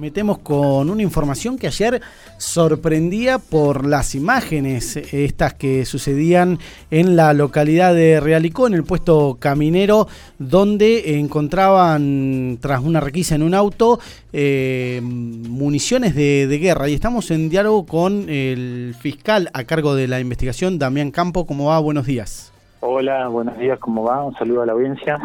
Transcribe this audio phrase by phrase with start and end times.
[0.00, 2.00] metemos con una información que ayer
[2.38, 6.58] sorprendía por las imágenes, estas que sucedían
[6.90, 10.08] en la localidad de Realicó, en el puesto caminero,
[10.38, 14.00] donde encontraban, tras una requisa en un auto,
[14.32, 16.88] eh, municiones de, de, guerra.
[16.88, 21.46] Y estamos en diálogo con el fiscal a cargo de la investigación, Damián Campo.
[21.46, 21.78] ¿Cómo va?
[21.78, 22.52] Buenos días.
[22.82, 24.24] Hola, buenos días, ¿cómo va?
[24.24, 25.18] Un saludo a la audiencia.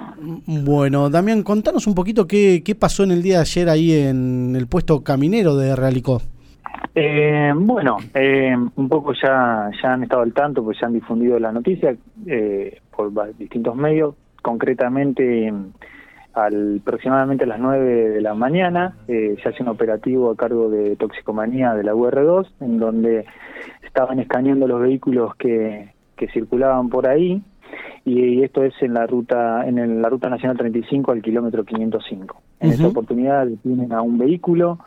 [0.46, 4.58] Bueno, Damián, contanos un poquito qué, qué pasó en el día de ayer ahí en
[4.58, 6.22] el puesto caminero de Realicó.
[6.94, 11.40] Eh, bueno, eh, un poco ya, ya han estado al tanto, pues ya han difundido
[11.40, 11.96] la noticia
[12.28, 14.16] eh, por distintos medios.
[14.42, 15.52] Concretamente,
[16.34, 20.70] al, aproximadamente a las 9 de la mañana, eh, se hace un operativo a cargo
[20.70, 23.26] de toxicomanía de la UR2, en donde
[23.82, 27.42] estaban escaneando los vehículos que, que circulaban por ahí
[28.06, 32.42] y esto es en la ruta en la ruta nacional 35 al kilómetro 505.
[32.60, 34.80] En esa oportunidad tienen a un vehículo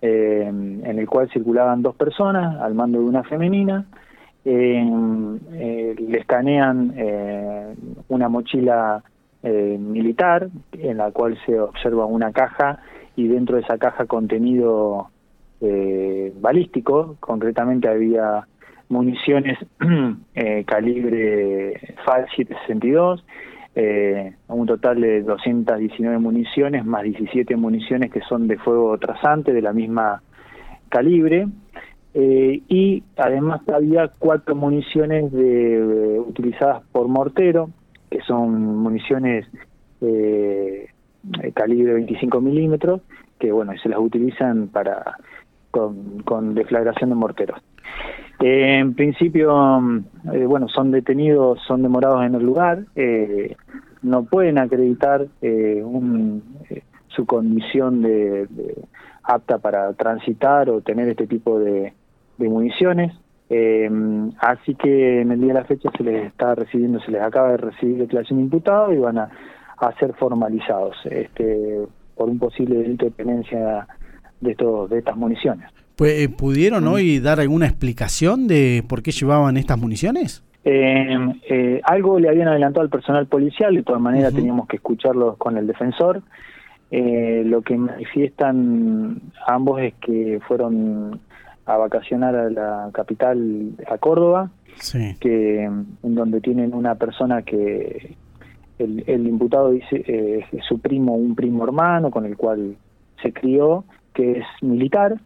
[0.00, 3.86] eh, en el cual circulaban dos personas al mando de una femenina.
[4.44, 7.74] Eh, le escanean eh,
[8.08, 9.02] una mochila
[9.42, 12.78] militar en la cual se observa una caja
[13.14, 15.08] y dentro de esa caja contenido
[16.40, 17.16] balístico.
[17.20, 18.46] Concretamente había
[18.88, 19.58] municiones
[20.34, 23.24] eh, calibre FAL 762,
[23.76, 29.62] eh, un total de 219 municiones, más 17 municiones que son de fuego trasante de
[29.62, 30.22] la misma
[30.88, 31.48] calibre,
[32.14, 37.70] eh, y además había cuatro municiones de, utilizadas por mortero,
[38.08, 39.46] que son municiones
[40.00, 40.88] eh,
[41.54, 43.00] calibre 25 milímetros,
[43.40, 45.16] que bueno, se las utilizan para
[45.74, 47.60] con, con deflagración de morteros.
[48.38, 49.80] Eh, en principio,
[50.32, 53.56] eh, bueno, son detenidos, son demorados en el lugar, eh,
[54.02, 56.44] no pueden acreditar un,
[57.08, 58.46] su condición de,
[59.24, 61.92] apta para transitar o tener este tipo de,
[62.38, 63.12] municiones.
[64.38, 67.50] así que en el día de la fecha se les está recibiendo, se les acaba
[67.52, 69.28] de recibir declaración de imputado y van a,
[69.78, 71.80] a ser formalizados este,
[72.14, 73.88] por un posible delito de tenencia
[74.44, 75.68] de, estos, de estas municiones.
[75.96, 80.42] Pues, eh, ¿Pudieron hoy dar alguna explicación de por qué llevaban estas municiones?
[80.64, 81.16] Eh,
[81.48, 85.56] eh, algo le habían adelantado al personal policial, de todas maneras teníamos que escucharlos con
[85.56, 86.22] el defensor.
[86.90, 91.20] lo que manifiestan ambos es que fueron
[91.66, 94.50] a vacacionar a la capital, a Córdoba,
[95.20, 98.16] que en donde tienen una persona que
[98.78, 102.76] el, el imputado dice es su primo, un primo hermano con el cual
[103.22, 105.20] se crió, que es militar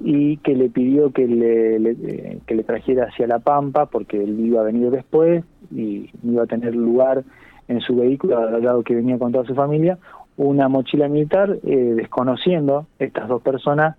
[0.00, 4.60] y que le pidió que le, que le trajera hacia La Pampa porque él iba
[4.60, 7.22] a venir después y iba a tener lugar
[7.68, 9.98] en su vehículo, al lado que venía con toda su familia,
[10.36, 13.96] una mochila militar, eh, desconociendo estas dos personas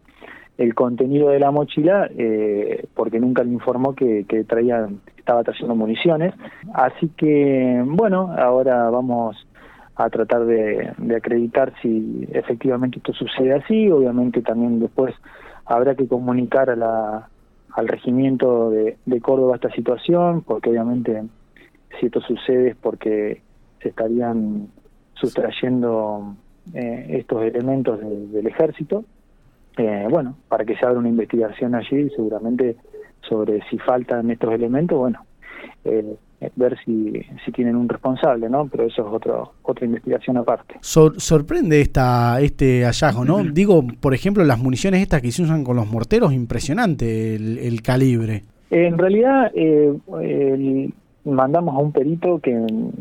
[0.58, 4.88] el contenido de la mochila, eh, porque nunca le informó que, que traía,
[5.18, 6.34] estaba trayendo municiones.
[6.74, 9.36] Así que, bueno, ahora vamos
[10.04, 15.14] a tratar de, de acreditar si efectivamente esto sucede así, obviamente también después
[15.66, 17.30] habrá que comunicar a la,
[17.74, 21.24] al regimiento de, Córdoba esta situación, porque obviamente
[22.00, 23.42] si esto sucede es porque
[23.82, 24.68] se estarían
[25.14, 26.36] sustrayendo
[26.74, 29.04] eh, estos elementos del ejército.
[29.78, 32.76] Eh, bueno, para que se abra una investigación allí, seguramente
[33.22, 35.26] sobre si faltan estos elementos, bueno,
[35.84, 36.16] eh,
[36.56, 37.14] ver si,
[37.46, 38.68] si tienen un responsable, ¿no?
[38.68, 40.76] Pero eso es otro, otra investigación aparte.
[40.82, 43.44] sorprende esta, este hallazgo, ¿no?
[43.44, 48.44] Digo, por ejemplo, las municiones estas que se usan con los morteros, impresionante el, calibre.
[48.72, 50.90] En realidad, eh,
[51.26, 52.52] mandamos a un perito que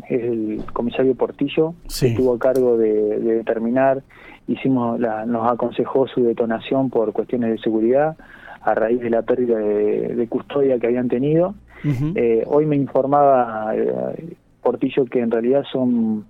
[0.09, 4.03] es el comisario Portillo, que estuvo a cargo de, determinar,
[4.47, 8.17] hicimos la, nos aconsejó su detonación por cuestiones de seguridad
[8.61, 14.35] a raíz de la pérdida de custodia que habían tenido eh, hoy me informaba eh,
[14.61, 16.25] Portillo que en realidad son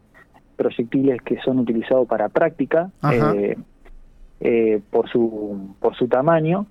[0.56, 2.89] proyectiles que son utilizados para práctica
[4.40, 6.67] eh, por su por su tamaño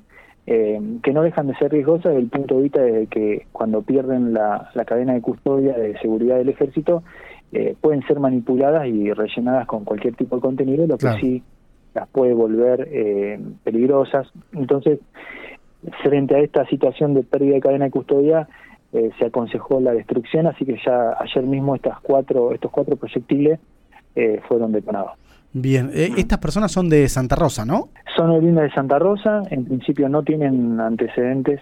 [0.47, 4.33] que no dejan de ser riesgosas desde el punto de vista de que cuando pierden
[4.35, 7.05] la, cadena de custodia de seguridad del ejército
[7.81, 11.43] pueden ser manipuladas y rellenadas con cualquier tipo de contenido lo que sí
[11.95, 12.89] las puede volver
[13.63, 14.27] peligrosas.
[14.53, 14.99] Entonces
[16.03, 18.49] frente a esta situación de pérdida de cadena de custodia
[18.93, 23.61] eh, se aconsejó la destrucción, así que ya ayer mismo estas cuatro, estos cuatro proyectiles
[24.17, 25.13] eh, fueron detonados.
[25.53, 27.91] Bien, eh, estas personas son de Santa Rosa, ¿no?
[28.17, 31.61] Son oriundas de Santa Rosa, en principio no tienen antecedentes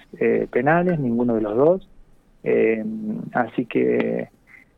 [0.51, 1.89] penales, ninguno de los dos,
[3.33, 4.29] así que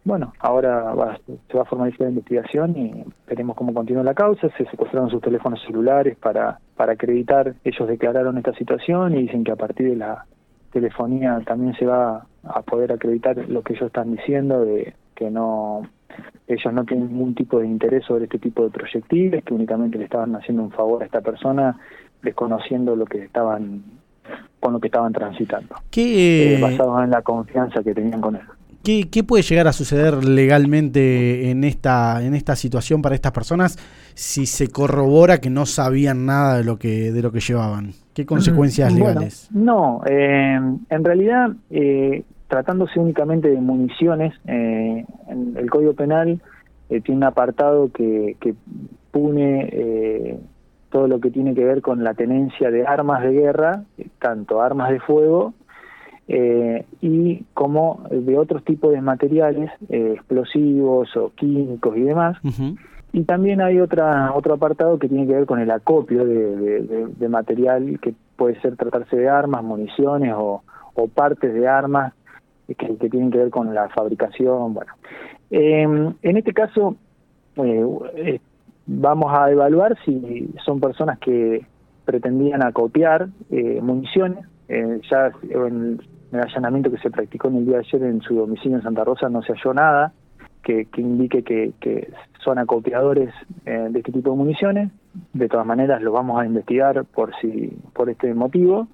[0.02, 4.49] bueno, ahora se va a formalizar la investigación y veremos cómo continúa la causa.
[4.56, 9.52] Se secuestraron sus teléfonos celulares para, para acreditar, ellos declararon esta situación y dicen que
[9.52, 10.25] a partir de la
[10.72, 15.82] telefonía también se va a poder acreditar lo que ellos están diciendo de que no
[16.49, 20.05] ellos no tienen ningún tipo de interés sobre este tipo de proyectiles, que únicamente le
[20.05, 21.78] estaban haciendo un favor a esta persona
[22.22, 23.82] desconociendo lo que estaban
[24.58, 28.43] con lo que estaban transitando, ¿Qué, eh, basados en la confianza que tenían con él.
[28.84, 33.78] ¿Qué, ¿Qué, puede llegar a suceder legalmente en esta, en esta situación para estas personas
[34.15, 37.93] si se corrobora que no sabían nada de lo que, de lo que llevaban?
[38.15, 39.49] ¿Qué consecuencias legales?
[39.53, 40.59] no, eh,
[40.91, 45.05] en realidad, eh, tratándose únicamente de municiones, eh,
[45.57, 46.41] el Código Penal
[46.91, 48.55] eh, tiene un apartado que, que
[49.12, 50.41] pune eh,
[50.91, 53.85] todo lo que tiene que ver con la tenencia de armas de guerra,
[54.19, 55.55] tanto armas de fuego
[56.29, 62.39] eh, y como de otros tipos de materiales eh, explosivos o químicos y demás.
[63.12, 67.99] Y también hay otra otro apartado que tiene que ver con el acopio de, material
[68.01, 70.62] que puede ser tratarse de armas, municiones o,
[71.15, 72.12] partes de armas
[72.67, 72.75] que,
[73.11, 74.75] tienen que ver con la fabricación.
[74.75, 74.93] Bueno,
[75.51, 76.95] em, en este caso
[77.57, 78.41] eh,
[78.87, 81.65] vamos a evaluar si son personas que
[82.05, 83.29] pretendían acopiar
[83.83, 84.45] municiones.
[84.69, 86.01] ya en,
[86.33, 89.03] el allanamiento que se practicó en el día de ayer en su domicilio en Santa
[89.03, 90.12] Rosa no se halló nada
[90.62, 92.12] que, indique que,
[92.45, 93.35] son acopiadores
[93.67, 94.91] eh, de este tipo de municiones.
[95.33, 98.89] De todas maneras, lo vamos a investigar por si por este motivo.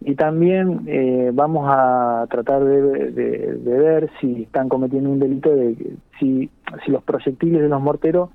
[0.00, 6.50] Y también eh, vamos a tratar de, ver si están cometiendo un delito, de si,
[6.84, 8.30] si los proyectiles de los morteros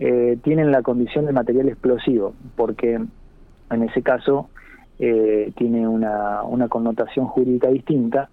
[0.00, 3.00] eh, tienen la condición de material explosivo, porque
[3.70, 4.48] en ese caso
[4.98, 8.30] eh, tiene una, una connotación jurídica distinta.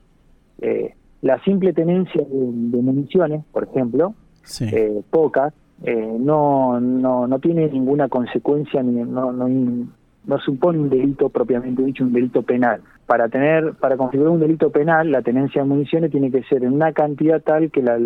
[0.60, 4.13] Eh, la simple tenencia de, municiones, por ejemplo,
[4.62, 10.92] eh, pocas, eh, no, no, no tiene ninguna consecuencia, ni, no, no, no supone un
[10.92, 12.81] delito propiamente dicho, un delito penal.
[13.07, 16.74] Para tener, para configurar un delito penal, la tenencia de municiones tiene que ser en
[16.74, 17.98] una cantidad tal que la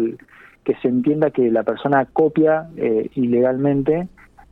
[0.63, 4.07] que se entienda que la persona copia eh, ilegalmente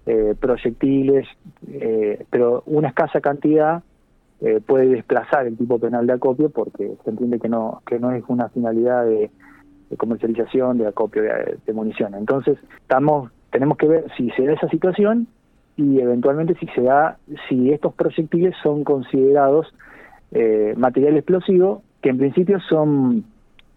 [0.06, 1.26] eh, proyectiles,
[1.70, 3.82] eh, pero una escasa cantidad
[4.42, 8.12] eh, puede desplazar el tipo penal de acopio porque se entiende que no que no
[8.12, 9.30] es una finalidad de,
[9.98, 15.28] comercialización de acopio de, municiones entonces estamos tenemos que ver si se da esa situación
[15.78, 17.18] y eventualmente si se da
[17.48, 19.74] si estos proyectiles son considerados
[20.32, 23.24] eh, material explosivo que en principio son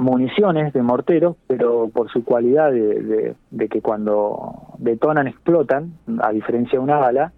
[0.01, 5.93] municiones de mortero, pero por su cualidad de, de, que cuando detonan explotan,
[6.23, 7.33] a diferencia de una bala,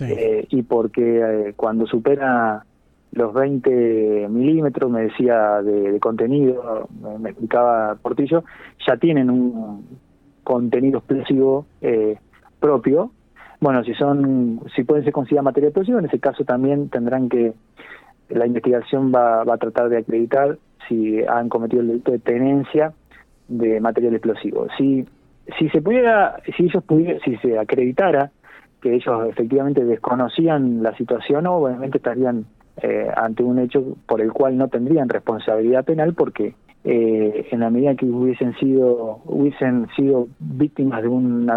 [0.00, 2.64] eh, y porque eh, cuando supera
[3.12, 6.88] los 20 milímetros, me decía de, contenido,
[7.18, 8.44] me, explicaba Portillo,
[8.86, 9.86] ya tienen un
[10.44, 12.16] contenido explosivo eh,
[12.58, 13.10] propio.
[13.60, 17.52] Bueno, si son, si pueden ser consideradas materia explosiva, en ese caso también tendrán que,
[18.28, 20.58] la investigación va, va a tratar de acreditar
[20.88, 22.92] si han cometido el delito de tenencia
[23.48, 24.66] de material explosivo.
[24.78, 25.06] Si,
[25.58, 28.30] si se pudiera, si ellos pudieran, si se acreditara
[28.82, 32.44] que ellos efectivamente desconocían la situación, obviamente estarían
[32.82, 37.70] eh, ante un hecho por el cual no tendrían responsabilidad penal porque eh, en la
[37.70, 41.48] medida que hubiesen sido hubiesen sido víctimas de un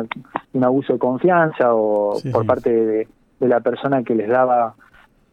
[0.61, 3.07] abuso de confianza o por parte de,
[3.39, 4.75] la persona que les daba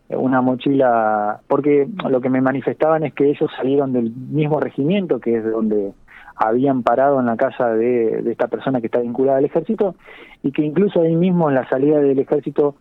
[0.09, 5.37] una mochila porque lo que me manifestaban es que ellos salieron del mismo regimiento que
[5.37, 5.93] es de donde
[6.37, 9.95] habían parado en la casa de, esta persona que está vinculada al ejército
[10.43, 12.77] y que incluso ahí mismo en la salida del ejército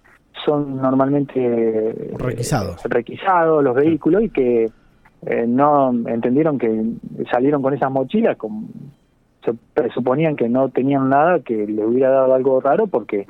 [0.46, 4.70] son normalmente eh, requisados, requisados los vehículos y que
[5.26, 6.84] eh, no entendieron que
[7.30, 8.68] salieron con esas mochilas, como,
[9.44, 13.28] se presuponían que no tenían nada, que le hubiera dado algo raro porque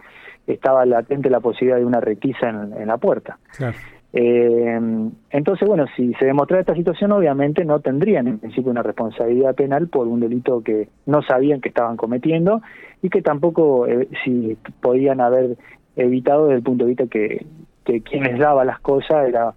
[0.47, 3.37] estaba latente la posibilidad de una requisa en, en la puerta.
[3.57, 3.77] Claro.
[4.13, 9.55] Eh, entonces, bueno, si se demostrara esta situación, obviamente no tendrían en principio una responsabilidad
[9.55, 12.61] penal por un delito que no sabían que estaban cometiendo
[13.01, 15.57] y que tampoco eh, si podían haber
[15.95, 17.45] evitado desde el punto de vista que,
[17.85, 19.53] que quien les daba las cosas era,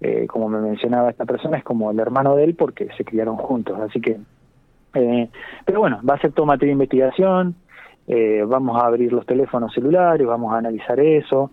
[0.00, 3.36] eh, como me mencionaba esta persona, es como el hermano de él porque se criaron
[3.36, 3.78] juntos.
[3.80, 4.18] Así que,
[4.94, 5.28] eh,
[5.64, 7.54] pero bueno, va a ser todo materia de investigación,
[8.46, 11.52] vamos a abrir los teléfonos celulares, vamos a analizar eso.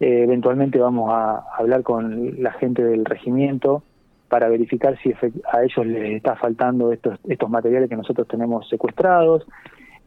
[0.00, 3.82] Eh, eventualmente vamos a hablar con la gente del regimiento
[4.28, 9.46] para verificar si a ellos les está faltando estos, estos materiales que nosotros tenemos secuestrados.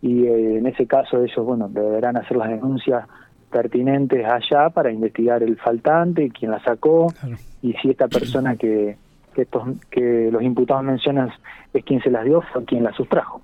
[0.02, 3.06] Y eh, en ese caso ellos bueno deberán hacer las denuncias
[3.52, 7.14] pertinentes allá para investigar el faltante, quién la sacó
[7.62, 8.98] y si esta persona que,
[9.34, 11.32] que, estos, que los imputados mencionan
[11.74, 13.42] es quien se las dio, fue quien las sustrajo.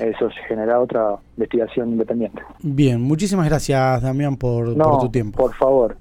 [0.00, 2.42] Eso genera otra investigación independiente.
[2.62, 5.38] Bien, muchísimas gracias Damián por, por tu tiempo.
[5.38, 5.96] Por favor.